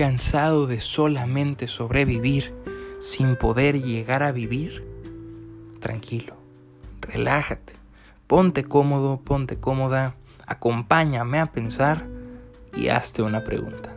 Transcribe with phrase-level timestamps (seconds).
[0.00, 2.54] cansado de solamente sobrevivir
[3.00, 4.82] sin poder llegar a vivir?
[5.78, 6.38] Tranquilo,
[7.02, 7.74] relájate,
[8.26, 10.14] ponte cómodo, ponte cómoda,
[10.46, 12.08] acompáñame a pensar
[12.74, 13.94] y hazte una pregunta.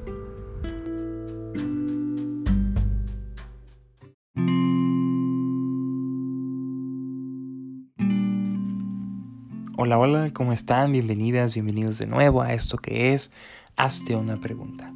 [9.77, 10.91] Hola, hola, ¿cómo están?
[10.91, 13.31] Bienvenidas, bienvenidos de nuevo a esto que es
[13.77, 14.93] Hazte una pregunta.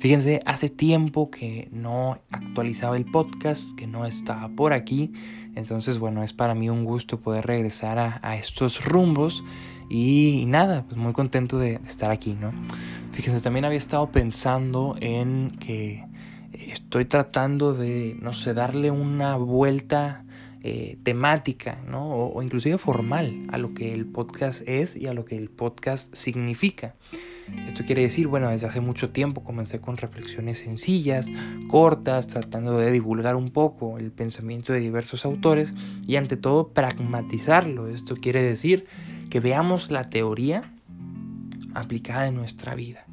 [0.00, 5.12] Fíjense, hace tiempo que no actualizaba el podcast, que no estaba por aquí.
[5.54, 9.44] Entonces, bueno, es para mí un gusto poder regresar a, estos rumbos.
[9.90, 12.50] Y, nada, pues muy contento de estar aquí, ¿no?
[13.12, 16.06] Fíjense, también había estado pensando en que
[16.54, 20.24] estoy tratando de, no sé, darle una vuelta
[20.62, 22.08] eh, temática, ¿no?
[22.08, 25.50] O, o, inclusive formal a lo que el podcast es y a lo que el
[25.50, 26.94] podcast significa.
[27.66, 31.28] Esto quiere decir, bueno, desde hace mucho tiempo comencé con reflexiones sencillas,
[31.68, 35.74] cortas, tratando de divulgar un poco el pensamiento de diversos autores
[36.06, 37.88] y ante todo pragmatizarlo.
[37.88, 38.86] Esto quiere decir
[39.30, 40.72] que veamos la teoría
[41.74, 43.06] aplicada en nuestra vida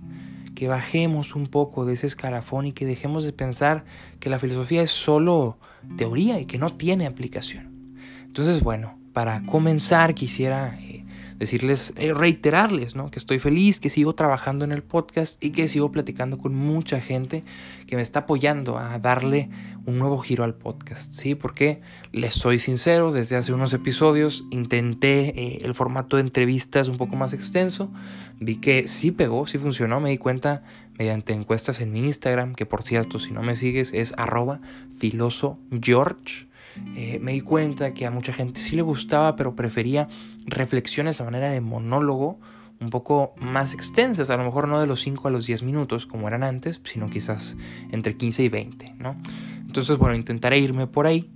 [0.58, 3.86] que bajemos un poco de ese escalafón y que dejemos de pensar
[4.20, 5.60] que la filosofía es solo
[5.98, 7.96] teoría y que no tiene aplicación.
[8.26, 11.06] Entonces, bueno, para comenzar quisiera eh,
[11.38, 13.12] decirles, eh, reiterarles, ¿no?
[13.12, 17.00] Que estoy feliz, que sigo trabajando en el podcast y que sigo platicando con mucha
[17.00, 17.44] gente
[17.86, 19.50] que me está apoyando a darle
[19.86, 21.36] un nuevo giro al podcast, ¿sí?
[21.36, 26.98] Porque les soy sincero, desde hace unos episodios intenté eh, el formato de entrevistas un
[26.98, 27.92] poco más extenso,
[28.40, 30.64] vi que sí pegó, sí funcionó, me di cuenta
[30.98, 34.60] mediante encuestas en mi Instagram, que por cierto, si no me sigues, es arroba
[34.98, 36.48] filoso George.
[36.96, 40.08] Eh, me di cuenta que a mucha gente sí le gustaba, pero prefería
[40.46, 42.40] reflexiones a manera de monólogo
[42.80, 46.06] un poco más extensas, a lo mejor no de los 5 a los 10 minutos
[46.06, 47.58] como eran antes, sino quizás
[47.92, 49.16] entre 15 y 20, ¿no?
[49.62, 51.30] Entonces, bueno, intentaré irme por ahí,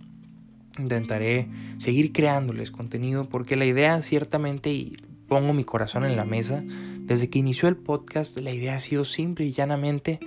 [0.77, 6.63] intentaré seguir creándoles contenido, porque la idea ciertamente, y pongo mi corazón en la mesa,
[7.01, 10.19] desde que inició el podcast, la idea ha sido simple y llanamente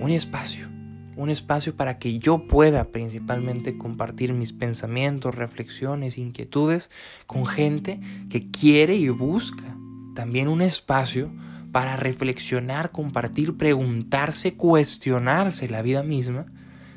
[0.00, 0.68] un espacio,
[1.16, 6.90] un espacio para que yo pueda principalmente compartir mis pensamientos, reflexiones, inquietudes
[7.26, 9.76] con gente que quiere y busca
[10.14, 11.32] también un espacio
[11.72, 16.46] para reflexionar, compartir, preguntarse, cuestionarse la vida misma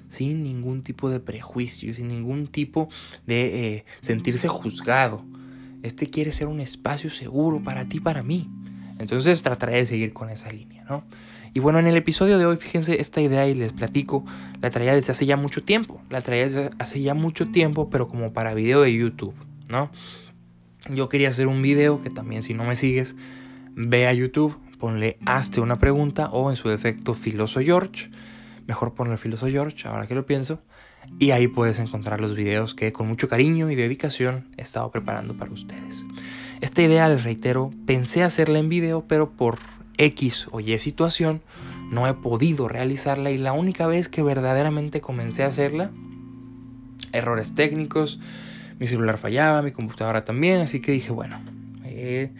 [0.08, 2.90] sin ningún tipo de prejuicio, sin ningún tipo
[3.26, 5.26] de eh, sentirse juzgado.
[5.84, 8.50] Este quiere ser un espacio seguro para ti, para mí.
[8.98, 11.06] Entonces trataré de seguir con esa línea, ¿no?
[11.54, 14.26] Y bueno, en el episodio de hoy, fíjense, esta idea y les platico,
[14.62, 16.02] la traía desde hace ya mucho tiempo.
[16.10, 19.34] La traía desde hace ya mucho tiempo, pero como para video de YouTube,
[19.70, 19.92] ¿no?
[20.94, 23.16] Yo quería hacer un video que también si no me sigues,
[23.76, 28.10] ve a YouTube, ponle hazte una pregunta o en su defecto Filoso George.
[28.68, 30.62] Mejor ponle Filoso George, ahora que lo pienso.
[31.18, 35.36] Y ahí puedes encontrar los videos que con mucho cariño y dedicación he estado preparando
[35.36, 36.06] para ustedes.
[36.62, 39.58] Esta idea, les reitero, pensé hacerla en video, pero por
[40.00, 41.42] X o Y situación,
[41.92, 45.92] no he podido realizarla y la única vez que verdaderamente comencé a hacerla,
[47.12, 48.20] errores técnicos,
[48.80, 51.40] mi celular fallaba, mi computadora también, así que dije, bueno,
[51.84, 52.32] eh,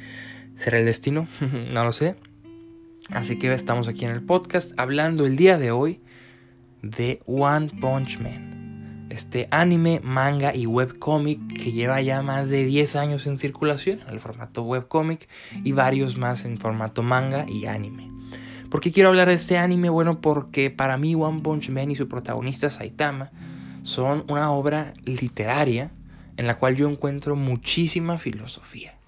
[0.56, 1.28] será el destino,
[1.74, 2.16] no lo sé.
[3.10, 6.00] Así que estamos aquí en el podcast hablando el día de hoy
[6.82, 8.59] de One Punch Man
[9.10, 14.10] este anime, manga y webcomic que lleva ya más de 10 años en circulación en
[14.10, 15.28] el formato webcomic
[15.64, 18.12] y varios más en formato manga y anime.
[18.70, 19.90] ¿Por qué quiero hablar de este anime?
[19.90, 23.32] Bueno, porque para mí One Punch Man y su protagonista Saitama
[23.82, 25.92] son una obra literaria
[26.38, 28.99] en la cual yo encuentro muchísima filosofía.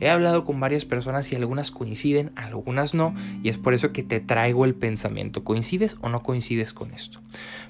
[0.00, 4.02] He hablado con varias personas y algunas coinciden, algunas no, y es por eso que
[4.02, 5.44] te traigo el pensamiento.
[5.44, 7.20] ¿Coincides o no coincides con esto?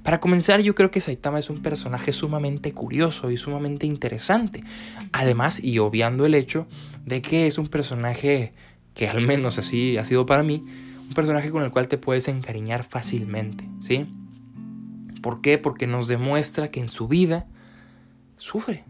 [0.02, 4.64] Para comenzar, yo creo que Saitama es un personaje sumamente curioso y sumamente interesante.
[5.12, 6.66] Además, y obviando el hecho
[7.04, 8.52] de que es un personaje
[8.94, 10.64] que al menos así ha sido para mí,
[11.06, 14.06] un personaje con el cual te puedes encariñar fácilmente, ¿sí?
[15.20, 15.58] ¿Por qué?
[15.58, 17.46] Porque nos demuestra que en su vida
[18.36, 18.84] sufre,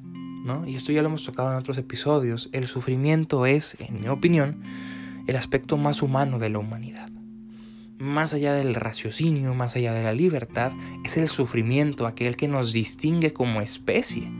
[0.67, 4.62] y esto ya lo hemos tocado en otros episodios, el sufrimiento es, en mi opinión,
[5.26, 7.11] el aspecto más humano de la humanidad.
[7.99, 10.73] Más allá del raciocinio, más allá de la libertad,
[11.05, 14.31] es el sufrimiento aquel que nos distingue como especie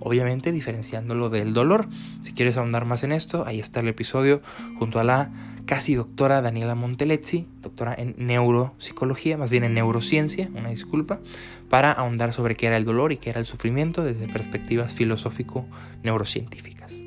[0.00, 1.88] obviamente diferenciándolo del dolor.
[2.20, 4.42] Si quieres ahondar más en esto, ahí está el episodio
[4.78, 5.30] junto a la
[5.66, 11.20] casi doctora Daniela Montelezzi, doctora en neuropsicología, más bien en neurociencia, una disculpa,
[11.68, 17.00] para ahondar sobre qué era el dolor y qué era el sufrimiento desde perspectivas filosófico-neurocientíficas.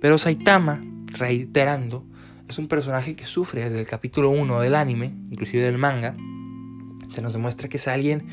[0.00, 2.04] Pero Saitama, reiterando,
[2.48, 6.16] es un personaje que sufre desde el capítulo 1 del anime, inclusive del manga,
[7.12, 8.26] Se nos demuestra que es alguien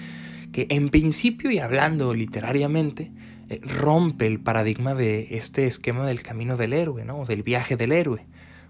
[0.51, 3.11] que en principio y hablando literariamente,
[3.49, 7.25] eh, rompe el paradigma de este esquema del camino del héroe, ¿no?
[7.25, 8.25] Del viaje del héroe.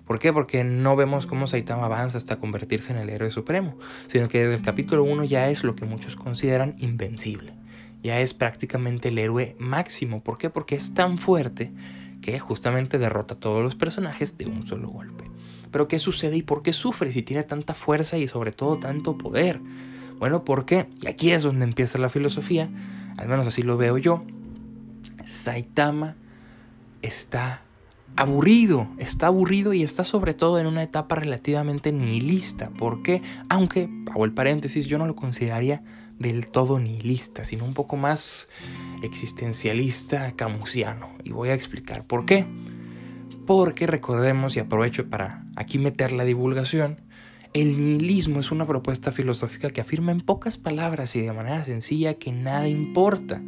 [0.07, 0.31] ¿Por qué?
[0.31, 3.77] Porque no vemos cómo Saitama avanza hasta convertirse en el héroe supremo,
[4.07, 7.53] sino que desde el capítulo 1 ya es lo que muchos consideran invencible.
[8.03, 10.23] Ya es prácticamente el héroe máximo.
[10.23, 10.49] ¿Por qué?
[10.49, 11.73] Porque es tan fuerte
[12.21, 15.25] que justamente derrota a todos los personajes de un solo golpe.
[15.71, 19.17] Pero ¿qué sucede y por qué sufre si tiene tanta fuerza y sobre todo tanto
[19.17, 19.59] poder?
[20.19, 22.69] Bueno, porque, y aquí es donde empieza la filosofía,
[23.17, 24.23] al menos así lo veo yo,
[25.25, 26.15] Saitama
[27.01, 27.61] está
[28.17, 32.71] aburrido, está aburrido y está sobre todo en una etapa relativamente nihilista.
[32.77, 35.83] porque Aunque, hago el paréntesis, yo no lo consideraría
[36.19, 38.49] del todo nihilista, sino un poco más
[39.03, 41.09] existencialista camusiano.
[41.23, 42.45] Y voy a explicar por qué.
[43.45, 47.01] Porque recordemos, y aprovecho para aquí meter la divulgación,
[47.53, 52.15] el nihilismo es una propuesta filosófica que afirma en pocas palabras y de manera sencilla
[52.15, 53.41] que nada importa.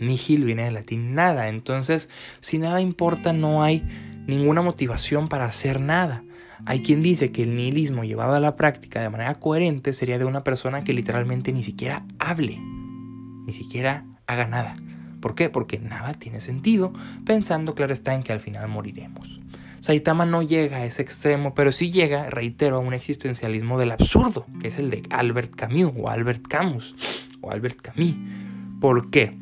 [0.00, 2.08] Nihil viene del latín nada, entonces
[2.40, 3.84] si nada importa no hay
[4.26, 6.24] ninguna motivación para hacer nada.
[6.66, 10.24] Hay quien dice que el nihilismo llevado a la práctica de manera coherente sería de
[10.24, 12.58] una persona que literalmente ni siquiera hable,
[13.46, 14.76] ni siquiera haga nada.
[15.20, 15.48] ¿Por qué?
[15.50, 16.92] Porque nada tiene sentido,
[17.24, 19.40] pensando claro está en que al final moriremos.
[19.80, 24.46] Saitama no llega a ese extremo, pero sí llega, reitero, a un existencialismo del absurdo,
[24.60, 26.94] que es el de Albert Camus o Albert Camus
[27.40, 28.14] o Albert Camus.
[28.78, 29.38] ¿Por qué?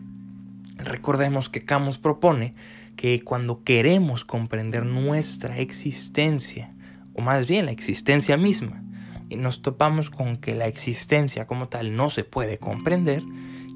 [0.78, 2.54] Recordemos que Camus propone
[2.96, 6.70] que cuando queremos comprender nuestra existencia,
[7.14, 8.82] o más bien la existencia misma,
[9.28, 13.22] y nos topamos con que la existencia como tal no se puede comprender,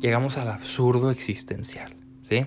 [0.00, 1.94] llegamos al absurdo existencial.
[2.22, 2.46] ¿sí?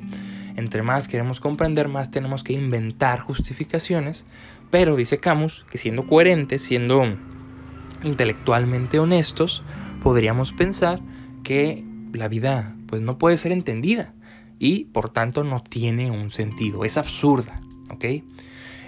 [0.55, 4.25] Entre más queremos comprender, más tenemos que inventar justificaciones,
[4.71, 7.03] pero dice Camus que siendo coherentes, siendo
[8.03, 9.63] intelectualmente honestos,
[10.01, 10.99] podríamos pensar
[11.43, 14.14] que la vida pues no puede ser entendida
[14.59, 18.05] y por tanto no tiene un sentido, es absurda, ¿ok?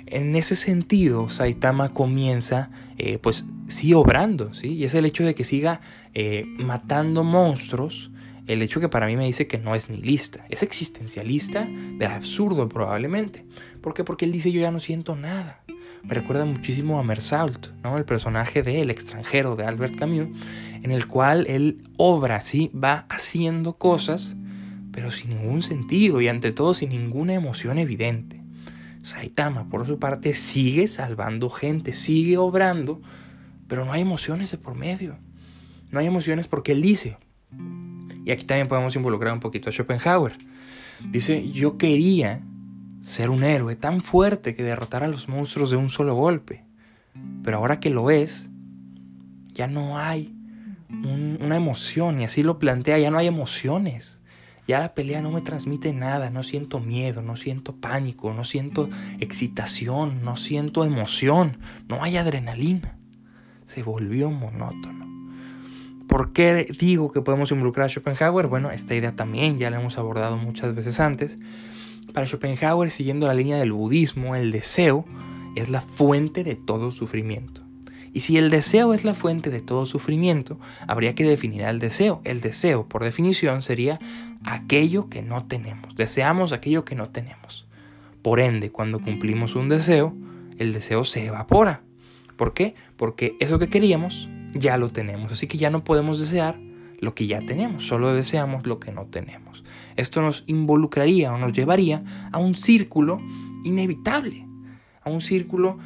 [0.10, 4.70] En ese sentido, Saitama comienza, eh, pues sí, obrando, ¿sí?
[4.70, 5.82] Y es el hecho de que siga
[6.14, 8.10] eh, matando monstruos,
[8.46, 12.70] el hecho que para mí me dice que no es nihilista, es existencialista del absurdo
[12.70, 13.46] probablemente.
[13.82, 14.06] ¿Por qué?
[14.06, 15.62] Porque él dice yo ya no siento nada.
[16.04, 17.98] Me recuerda muchísimo a Mersault, ¿no?
[17.98, 20.28] el personaje de El extranjero de Albert Camus,
[20.82, 22.72] en el cual él obra, ¿sí?
[22.74, 24.38] va haciendo cosas
[24.98, 28.42] pero sin ningún sentido y ante todo sin ninguna emoción evidente.
[29.04, 33.00] Saitama, por su parte, sigue salvando gente, sigue obrando,
[33.68, 35.20] pero no hay emociones de por medio.
[35.92, 37.20] No hay emociones porque él dice,
[38.26, 40.36] y aquí también podemos involucrar un poquito a Schopenhauer,
[41.12, 42.42] dice, yo quería
[43.02, 46.66] ser un héroe tan fuerte que derrotara a los monstruos de un solo golpe,
[47.44, 48.50] pero ahora que lo es,
[49.54, 50.34] ya no hay
[50.90, 54.18] una emoción, y así lo plantea, ya no hay emociones.
[54.68, 58.90] Ya la pelea no me transmite nada, no siento miedo, no siento pánico, no siento
[59.20, 62.98] excitación, no siento emoción, no hay adrenalina.
[63.64, 65.08] Se volvió monótono.
[66.08, 68.48] ¿Por qué digo que podemos involucrar a Schopenhauer?
[68.48, 71.40] Bueno, esta idea también ya la hemos abordado muchas veces antes.
[72.14, 75.06] Para Schopenhauer, siguiendo la línea del budismo, el deseo
[75.56, 77.67] es la fuente de todo sufrimiento.
[78.18, 80.58] Y si el deseo es la fuente de todo sufrimiento,
[80.88, 82.20] habría que definir el deseo.
[82.24, 84.00] El deseo, por definición, sería
[84.44, 85.96] aquello que no tenemos.
[85.96, 87.68] Deseamos aquello que no tenemos.
[88.24, 90.16] Por ende, cuando cumplimos un deseo,
[90.58, 91.84] el deseo se evapora.
[92.38, 92.74] ¿Por qué?
[92.96, 95.32] Porque eso que queríamos ya lo tenemos.
[95.32, 96.60] Así que ya no podemos desear
[97.00, 99.64] lo que ya tenemos, solo deseamos lo que no tenemos.
[99.96, 103.22] Esto nos involucraría o nos llevaría a un círculo
[103.64, 104.48] inevitable,
[105.04, 105.78] a un círculo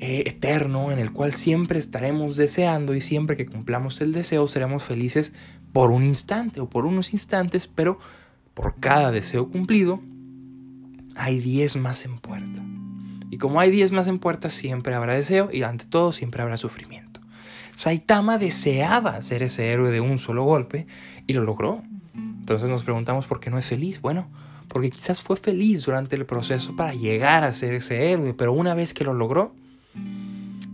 [0.00, 4.82] eh, eterno en el cual siempre estaremos deseando y siempre que cumplamos el deseo seremos
[4.82, 5.32] felices
[5.72, 7.98] por un instante o por unos instantes, pero
[8.54, 10.00] por cada deseo cumplido
[11.16, 12.62] hay 10 más en puerta.
[13.30, 16.56] Y como hay 10 más en puerta, siempre habrá deseo y ante todo siempre habrá
[16.56, 17.20] sufrimiento.
[17.76, 20.86] Saitama deseaba ser ese héroe de un solo golpe
[21.26, 21.82] y lo logró.
[22.14, 24.00] Entonces nos preguntamos por qué no es feliz.
[24.00, 24.28] Bueno,
[24.68, 28.74] porque quizás fue feliz durante el proceso para llegar a ser ese héroe, pero una
[28.74, 29.54] vez que lo logró,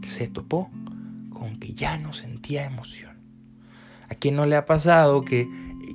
[0.02, 0.70] se topó
[1.30, 3.18] con que ya no sentía emoción.
[4.08, 5.48] ¿A quién no le ha pasado que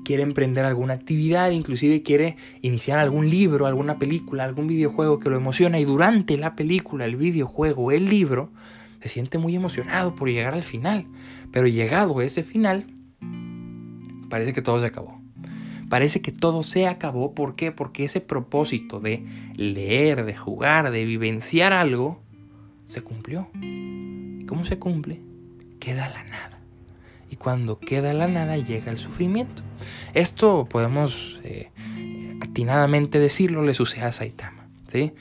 [0.04, 5.36] quiere emprender alguna actividad, inclusive quiere iniciar algún libro, alguna película, algún videojuego que lo
[5.36, 8.52] emociona y durante la película, el videojuego, el libro,
[9.02, 11.08] se siente muy emocionado por llegar al final.
[11.52, 12.88] Pero llegado a ese final,
[14.30, 15.22] parece que todo se acabó.
[15.90, 17.36] Parece que todo se acabó.
[17.36, 17.72] ¿Por qué?
[17.72, 22.24] Porque ese propósito de leer, de jugar, de vivenciar algo,
[22.86, 23.50] se cumplió.
[23.62, 25.22] ¿Y cómo se cumple?
[25.80, 26.60] Queda la nada.
[27.30, 29.64] y cuando queda la nada llega el sufrimiento.
[30.14, 31.72] Esto podemos eh,
[32.42, 34.68] atinadamente decirlo, le sucede a Saitama.
[34.92, 35.14] ¿sí?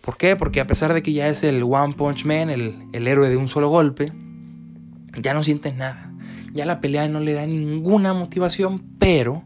[0.00, 0.36] ¿Por qué?
[0.36, 3.48] Porque a pesar de que ya es el One Punch Man, el, héroe de un
[3.48, 4.12] solo golpe,
[5.20, 6.12] ya no siente nada.
[6.52, 9.44] Ya la pelea no le da ninguna motivación, pero,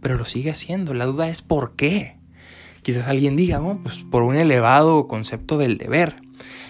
[0.00, 0.94] pero lo sigue haciendo.
[0.94, 2.16] La duda es por qué.
[2.82, 6.16] Quizás alguien diga, pues por un elevado concepto del deber.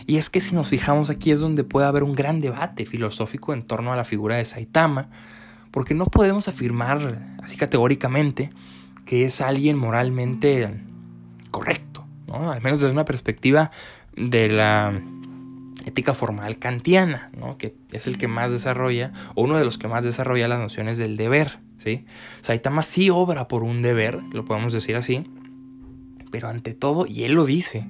[0.07, 3.55] Y es que si nos fijamos aquí es donde puede haber un gran debate filosófico
[3.55, 5.09] en torno a la figura de Saitama,
[5.71, 8.51] porque no podemos afirmar así categóricamente
[9.05, 10.69] que es alguien moralmente
[11.51, 12.51] correcto, ¿no?
[12.51, 13.71] al menos desde una perspectiva
[14.17, 15.01] de la
[15.87, 17.57] ética formal kantiana, ¿no?
[17.57, 20.99] que es el que más desarrolla, o uno de los que más desarrolla las nociones
[20.99, 21.61] del deber.
[21.79, 22.05] ¿sí?
[22.43, 25.31] Saitama sí obra por un deber, lo podemos decir así,
[26.31, 27.87] pero ante todo, y él lo dice,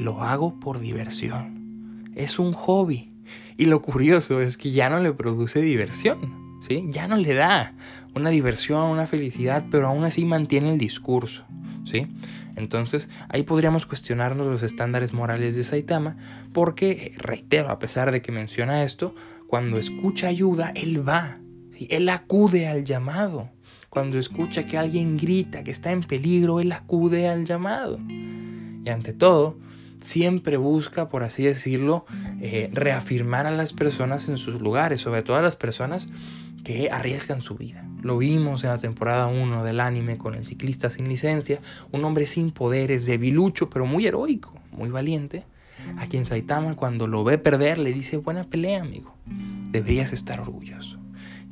[0.00, 2.10] lo hago por diversión.
[2.14, 3.12] Es un hobby.
[3.56, 6.86] Y lo curioso es que ya no le produce diversión, ¿sí?
[6.90, 7.74] Ya no le da
[8.14, 11.44] una diversión, una felicidad, pero aún así mantiene el discurso,
[11.84, 12.08] ¿sí?
[12.56, 16.16] Entonces, ahí podríamos cuestionarnos los estándares morales de Saitama,
[16.52, 19.14] porque, reitero, a pesar de que menciona esto,
[19.46, 21.38] cuando escucha ayuda, él va,
[21.88, 23.50] él acude al llamado.
[23.88, 27.98] Cuando escucha que alguien grita que está en peligro, él acude al llamado.
[28.84, 29.58] Y ante todo,
[30.00, 32.04] siempre busca, por así decirlo,
[32.40, 36.08] eh, reafirmar a las personas en sus lugares, sobre todo a las personas
[36.64, 37.86] que arriesgan su vida.
[38.02, 42.26] Lo vimos en la temporada 1 del anime con el ciclista sin licencia, un hombre
[42.26, 45.44] sin poderes, debilucho, pero muy heroico, muy valiente,
[45.96, 49.14] a quien Saitama cuando lo ve perder le dice, buena pelea amigo,
[49.70, 50.98] deberías estar orgulloso.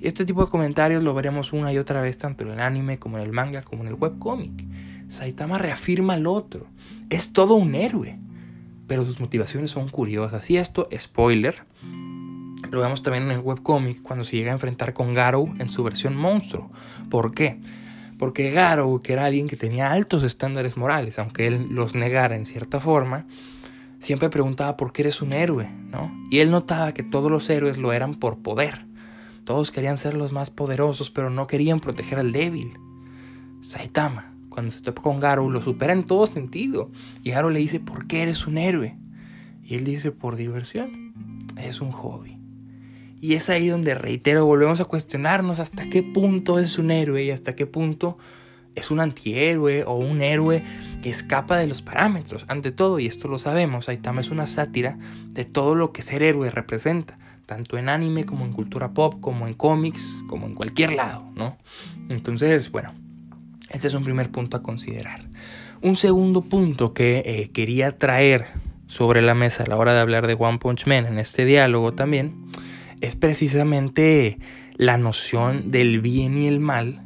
[0.00, 2.98] Y este tipo de comentarios lo veremos una y otra vez tanto en el anime
[2.98, 4.64] como en el manga como en el webcómic.
[5.08, 6.66] Saitama reafirma al otro,
[7.10, 8.18] es todo un héroe,
[8.88, 10.50] pero sus motivaciones son curiosas.
[10.50, 11.62] Y esto, spoiler,
[12.70, 15.84] lo vemos también en el webcomic cuando se llega a enfrentar con Garou en su
[15.84, 16.70] versión monstruo.
[17.08, 17.60] ¿Por qué?
[18.18, 22.46] Porque Garou, que era alguien que tenía altos estándares morales, aunque él los negara en
[22.46, 23.26] cierta forma,
[24.00, 26.12] siempre preguntaba por qué eres un héroe, ¿no?
[26.30, 28.86] Y él notaba que todos los héroes lo eran por poder.
[29.44, 32.78] Todos querían ser los más poderosos, pero no querían proteger al débil.
[33.60, 36.90] Saitama, cuando se topa con Garou, lo supera en todo sentido.
[37.22, 38.96] Y Garou le dice, ¿por qué eres un héroe?
[39.62, 41.12] Y él dice, por diversión.
[41.56, 42.38] Es un hobby.
[43.20, 47.30] Y es ahí donde, reitero, volvemos a cuestionarnos hasta qué punto es un héroe y
[47.30, 48.16] hasta qué punto
[48.76, 50.62] es un antihéroe o un héroe
[51.02, 52.44] que escapa de los parámetros.
[52.48, 54.98] Ante todo, y esto lo sabemos, Saitama es una sátira
[55.30, 59.48] de todo lo que ser héroe representa, tanto en anime como en cultura pop, como
[59.48, 61.56] en cómics, como en cualquier lado, ¿no?
[62.08, 62.94] Entonces, bueno,
[63.68, 65.20] este es un primer punto a considerar.
[65.82, 68.46] Un segundo punto que eh, quería traer
[68.86, 71.92] sobre la mesa a la hora de hablar de One Punch Man en este diálogo
[71.92, 72.48] también
[73.00, 74.38] es precisamente
[74.76, 77.02] la noción del bien y el mal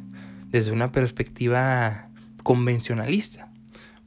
[0.47, 2.09] desde una perspectiva
[2.43, 3.49] convencionalista.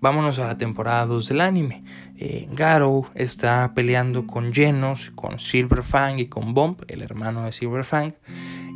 [0.00, 1.82] Vámonos a la temporada 2 del anime.
[2.18, 8.14] Eh, Garou está peleando con Genos, con Silverfang y con Bomb, el hermano de Silverfang,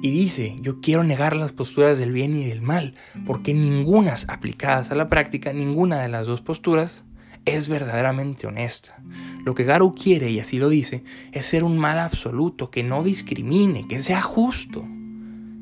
[0.02, 2.94] y dice, yo quiero negar las posturas del bien y del mal,
[3.26, 7.04] porque ninguna aplicadas a la práctica, ninguna de las dos posturas
[7.44, 9.02] es verdaderamente honesta.
[9.44, 13.02] Lo que Garou quiere, y así lo dice, es ser un mal absoluto, que no
[13.02, 14.86] discrimine, que sea justo.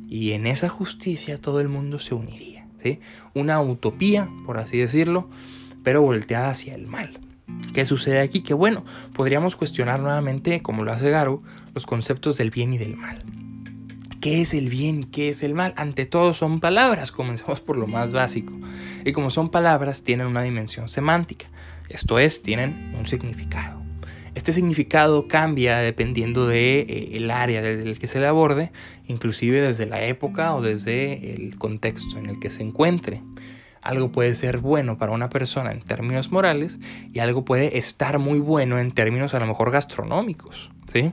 [0.09, 2.67] Y en esa justicia todo el mundo se uniría.
[2.83, 3.01] ¿sí?
[3.35, 5.29] Una utopía, por así decirlo,
[5.83, 7.19] pero volteada hacia el mal.
[7.75, 8.43] ¿Qué sucede aquí?
[8.43, 11.43] Que bueno, podríamos cuestionar nuevamente, como lo hace Garou,
[11.75, 13.25] los conceptos del bien y del mal.
[14.21, 15.75] ¿Qué es el bien y qué es el mal?
[15.77, 18.53] Ante todo son palabras, comencemos por lo más básico.
[19.05, 21.47] Y como son palabras, tienen una dimensión semántica,
[21.89, 23.81] esto es, tienen un significado.
[24.35, 28.73] Este significado cambia dependiendo del de, eh, área desde el que se le aborde,
[29.07, 33.23] inclusive desde la época o desde el contexto en el que se encuentre.
[33.83, 36.79] Algo puede ser bueno para una persona en términos morales
[37.13, 41.13] y algo puede estar muy bueno en términos a lo mejor gastronómicos, ¿sí?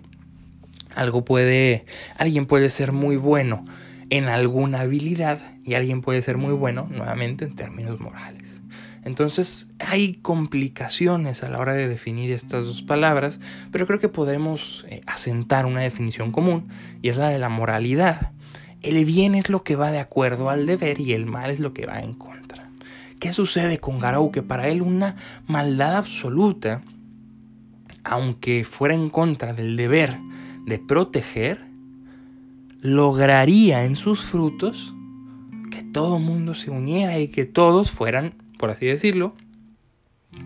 [0.95, 1.85] Algo puede,
[2.17, 3.65] alguien puede ser muy bueno
[4.09, 8.61] en alguna habilidad y alguien puede ser muy bueno nuevamente en términos morales.
[9.03, 13.39] Entonces hay complicaciones a la hora de definir estas dos palabras,
[13.71, 16.67] pero creo que podemos eh, asentar una definición común
[17.03, 18.31] y es la de la moralidad.
[18.81, 21.73] El bien es lo que va de acuerdo al deber y el mal es lo
[21.73, 22.71] que va en contra.
[23.19, 24.31] ¿Qué sucede con Garou?
[24.31, 25.15] Que para él una
[25.47, 26.81] maldad absoluta,
[28.03, 30.17] aunque fuera en contra del deber,
[30.65, 31.65] de proteger,
[32.81, 34.93] lograría en sus frutos
[35.71, 39.35] que todo mundo se uniera y que todos fueran, por así decirlo,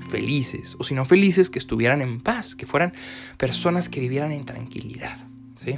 [0.10, 2.94] felices, o si no felices, que estuvieran en paz, que fueran
[3.38, 5.26] personas que vivieran en tranquilidad.
[5.56, 5.76] ¿sí?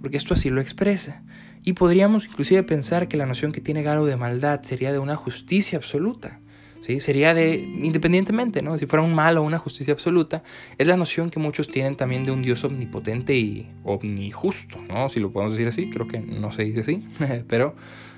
[0.00, 1.22] porque esto así lo expresa.
[1.62, 5.16] Y podríamos inclusive pensar que la noción que tiene Garo de maldad sería de una
[5.16, 6.39] justicia absoluta.
[6.80, 7.00] ¿Sí?
[7.00, 8.78] Sería de, independientemente, ¿no?
[8.78, 10.42] si fuera un mal o una justicia absoluta,
[10.78, 15.08] es la noción que muchos tienen también de un Dios omnipotente y omnijusto, ¿no?
[15.08, 17.04] si lo podemos decir así, creo que no se dice así,
[17.48, 17.74] pero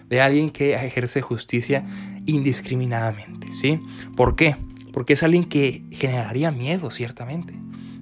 [0.08, 1.86] de alguien que ejerce justicia
[2.26, 3.48] indiscriminadamente.
[3.52, 3.80] ¿sí?
[4.16, 4.56] ¿Por qué?
[4.92, 7.54] Porque es alguien que generaría miedo, ciertamente.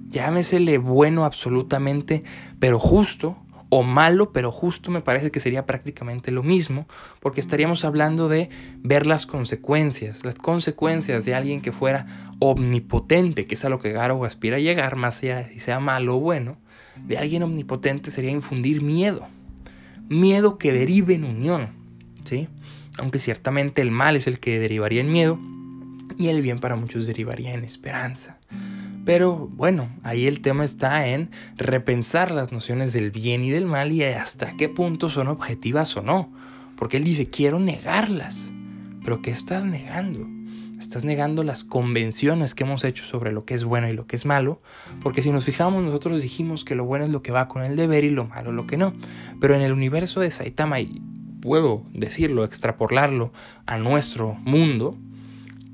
[0.09, 2.23] Llámesele bueno absolutamente,
[2.59, 3.37] pero justo,
[3.73, 6.87] o malo, pero justo me parece que sería prácticamente lo mismo,
[7.21, 8.49] porque estaríamos hablando de
[8.83, 13.93] ver las consecuencias, las consecuencias de alguien que fuera omnipotente, que es a lo que
[13.93, 16.57] Garo aspira a llegar, más allá de si sea malo o bueno,
[16.97, 19.29] de alguien omnipotente sería infundir miedo,
[20.09, 21.69] miedo que derive en unión,
[22.25, 22.49] ¿sí?
[22.97, 25.39] Aunque ciertamente el mal es el que derivaría en miedo
[26.17, 28.37] y el bien para muchos derivaría en esperanza.
[29.05, 33.91] Pero bueno, ahí el tema está en repensar las nociones del bien y del mal
[33.91, 36.31] y hasta qué punto son objetivas o no.
[36.75, 38.51] Porque él dice, quiero negarlas.
[39.03, 40.27] Pero ¿qué estás negando?
[40.79, 44.15] Estás negando las convenciones que hemos hecho sobre lo que es bueno y lo que
[44.15, 44.61] es malo.
[45.01, 47.75] Porque si nos fijamos, nosotros dijimos que lo bueno es lo que va con el
[47.75, 48.93] deber y lo malo lo que no.
[49.39, 51.01] Pero en el universo de Saitama, y
[51.41, 53.33] puedo decirlo, extrapolarlo
[53.65, 54.95] a nuestro mundo,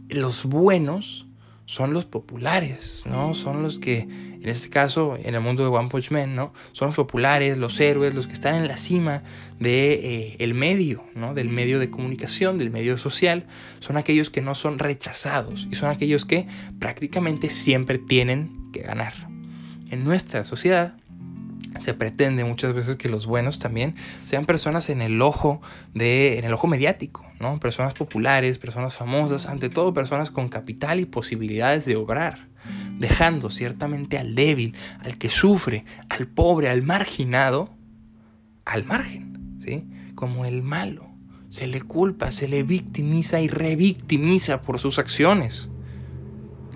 [0.09, 1.26] los buenos
[1.67, 3.33] son los populares, ¿no?
[3.33, 6.53] Son los que, en este caso, en el mundo de One Punch Man, ¿no?
[6.71, 9.21] Son los populares, los héroes, los que están en la cima
[9.59, 11.33] del de, eh, medio, ¿no?
[11.33, 13.47] Del medio de comunicación, del medio social.
[13.79, 16.47] Son aquellos que no son rechazados y son aquellos que
[16.79, 19.27] prácticamente siempre tienen que ganar.
[19.91, 20.95] En nuestra sociedad,
[21.79, 25.61] se pretende muchas veces que los buenos también sean personas en el ojo
[25.93, 27.59] de en el ojo mediático, ¿no?
[27.59, 32.47] Personas populares, personas famosas, ante todo personas con capital y posibilidades de obrar,
[32.97, 37.75] dejando ciertamente al débil, al que sufre, al pobre, al marginado
[38.65, 39.87] al margen, ¿sí?
[40.13, 41.07] Como el malo.
[41.49, 45.69] Se le culpa, se le victimiza y revictimiza por sus acciones.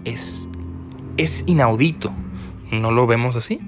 [0.05, 0.47] Es
[1.17, 2.13] es inaudito.
[2.71, 3.59] ¿No lo vemos así?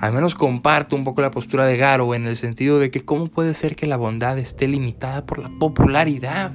[0.00, 3.26] Al menos comparto un poco la postura de Garo en el sentido de que cómo
[3.26, 6.52] puede ser que la bondad esté limitada por la popularidad,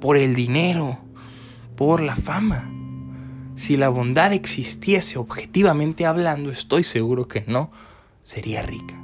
[0.00, 1.00] por el dinero,
[1.74, 2.70] por la fama.
[3.56, 7.72] Si la bondad existiese objetivamente hablando, estoy seguro que no
[8.22, 8.94] sería rica.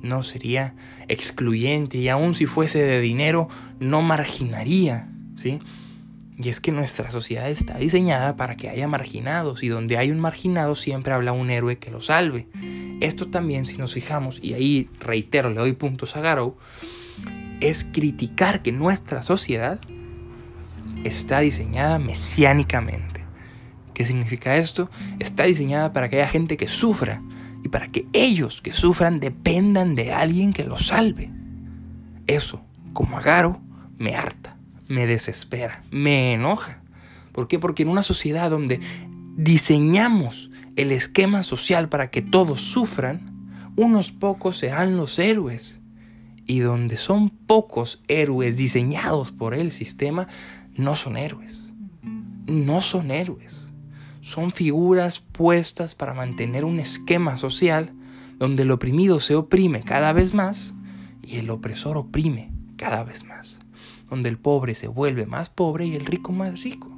[0.00, 0.74] No sería
[1.08, 3.48] excluyente y aun si fuese de dinero,
[3.80, 5.60] no marginaría, ¿sí?
[6.40, 10.20] Y es que nuestra sociedad está diseñada para que haya marginados y donde hay un
[10.20, 12.46] marginado siempre habla un héroe que lo salve.
[13.00, 16.56] Esto también, si nos fijamos, y ahí reitero, le doy puntos a Garrow,
[17.60, 19.80] es criticar que nuestra sociedad
[21.02, 23.24] está diseñada mesiánicamente.
[23.92, 24.90] ¿Qué significa esto?
[25.18, 27.20] Está diseñada para que haya gente que sufra
[27.64, 31.32] y para que ellos que sufran dependan de alguien que los salve.
[32.28, 33.60] Eso, como a Garo,
[33.96, 34.57] me harta
[34.88, 36.82] me desespera, me enoja.
[37.32, 37.58] ¿Por qué?
[37.58, 38.80] Porque en una sociedad donde
[39.36, 45.78] diseñamos el esquema social para que todos sufran, unos pocos serán los héroes.
[46.46, 50.26] Y donde son pocos héroes diseñados por el sistema,
[50.74, 51.72] no son héroes.
[52.46, 53.68] No son héroes.
[54.22, 57.92] Son figuras puestas para mantener un esquema social
[58.38, 60.74] donde el oprimido se oprime cada vez más
[61.22, 63.58] y el opresor oprime cada vez más
[64.08, 66.90] donde el pobre se vuelve más pobre y el rico más rico.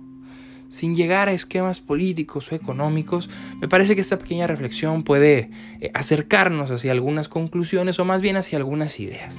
[0.68, 3.28] Sin llegar a esquemas políticos o económicos,
[3.60, 8.36] me parece que esta pequeña reflexión puede eh, acercarnos hacia algunas conclusiones o más bien
[8.36, 9.36] hacia algunas ideas.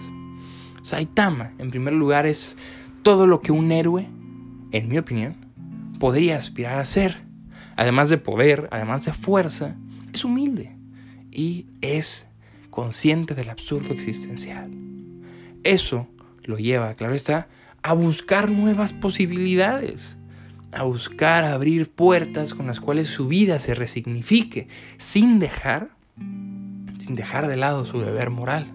[0.84, 2.58] Saitama, en primer lugar, es
[3.02, 4.08] todo lo que un héroe,
[4.72, 5.38] en mi opinión,
[6.00, 7.24] podría aspirar a ser.
[7.78, 9.78] Además de poder, además de fuerza,
[10.14, 10.76] es humilde
[11.32, 12.28] y es
[12.70, 14.70] consciente del absurdo existencial.
[15.64, 16.08] Eso
[16.44, 17.48] lo lleva, claro está,
[17.84, 20.16] a buscar nuevas posibilidades,
[20.72, 25.90] a buscar abrir puertas con las cuales su vida se resignifique, sin dejar,
[27.00, 28.72] sin dejar de lado su deber moral.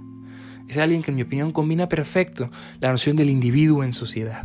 [0.69, 2.51] Es alguien que en mi opinión combina perfecto
[2.81, 4.43] la noción del individuo en sociedad.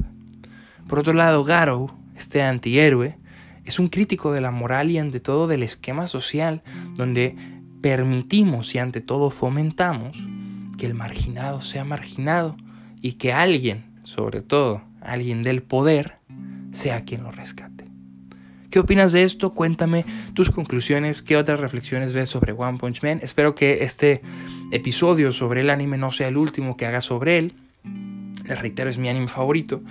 [0.88, 3.18] Por otro lado, Garrow, este antihéroe,
[3.66, 6.62] es un crítico de la moral y ante todo del esquema social
[6.96, 7.36] donde
[7.82, 10.18] permitimos y ante todo fomentamos
[10.78, 12.56] que el marginado sea marginado
[13.02, 16.18] y que alguien sobre todo alguien del poder,
[16.72, 17.86] sea quien lo rescate.
[18.70, 19.54] ¿Qué opinas de esto?
[19.54, 23.20] Cuéntame tus conclusiones, qué otras reflexiones ves sobre One Punch Man.
[23.22, 24.22] Espero que este
[24.72, 27.54] episodio sobre el anime no sea el último que haga sobre él.
[28.46, 29.82] Les reitero, es mi anime favorito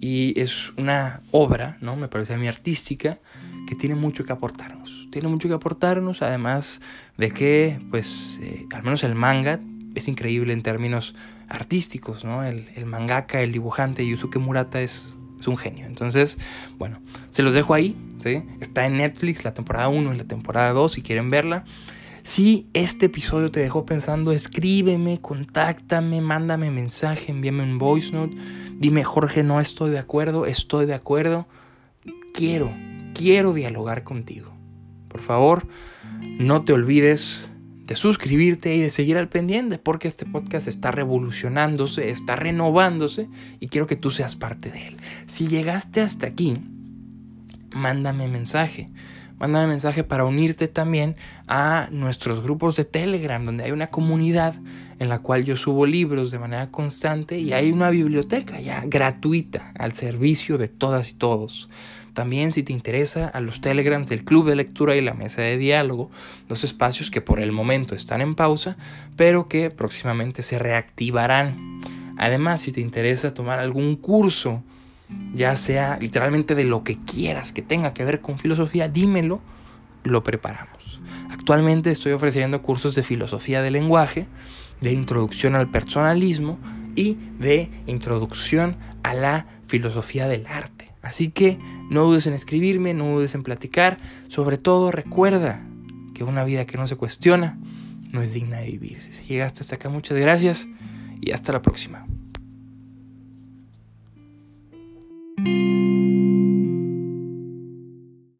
[0.00, 1.96] y es una obra, ¿no?
[1.96, 3.18] Me parece a mí artística
[3.66, 5.08] que tiene mucho que aportarnos.
[5.10, 6.80] Tiene mucho que aportarnos, además
[7.16, 9.58] de que, pues, eh, al menos el manga
[9.96, 11.14] es increíble en términos
[11.48, 12.44] artísticos, ¿no?
[12.44, 15.86] El, mangaka, el dibujante Yusuke Murata es, un genio.
[15.86, 16.36] Entonces,
[16.78, 17.96] bueno, se los dejo ahí.
[18.60, 21.64] Está en Netflix la temporada 1 y la temporada 2 si quieren verla.
[22.24, 28.36] Si este episodio te dejó pensando, escríbeme, contáctame, mándame mensaje, envíame un voice note.
[28.74, 31.46] Dime, Jorge, no estoy de acuerdo, estoy de acuerdo.
[32.34, 32.74] Quiero,
[33.14, 34.52] quiero dialogar contigo.
[35.08, 35.66] Por favor,
[36.20, 37.48] no te olvides
[37.88, 43.28] de suscribirte y de seguir al pendiente porque este podcast está revolucionándose, está renovándose
[43.60, 44.96] y quiero que tú seas parte de él.
[45.26, 46.58] Si llegaste hasta aquí,
[47.72, 48.90] mándame mensaje.
[49.38, 54.54] Mándame mensaje para unirte también a nuestros grupos de Telegram, donde hay una comunidad
[54.98, 59.72] en la cual yo subo libros de manera constante y hay una biblioteca ya gratuita
[59.78, 61.70] al servicio de todas y todos.
[62.18, 65.56] También si te interesa a los telegrams del club de lectura y la mesa de
[65.56, 66.10] diálogo,
[66.48, 68.76] dos espacios que por el momento están en pausa,
[69.14, 71.80] pero que próximamente se reactivarán.
[72.16, 74.64] Además, si te interesa tomar algún curso,
[75.32, 79.38] ya sea literalmente de lo que quieras que tenga que ver con filosofía, dímelo,
[80.02, 81.00] lo preparamos.
[81.30, 84.26] Actualmente estoy ofreciendo cursos de filosofía del lenguaje,
[84.80, 86.58] de introducción al personalismo
[86.96, 90.77] y de introducción a la filosofía del arte.
[91.08, 93.98] Así que no dudes en escribirme, no dudes en platicar.
[94.28, 95.66] Sobre todo recuerda
[96.14, 97.58] que una vida que no se cuestiona
[98.12, 99.14] no es digna de vivirse.
[99.14, 100.66] Si llegaste hasta acá, muchas gracias
[101.22, 102.06] y hasta la próxima.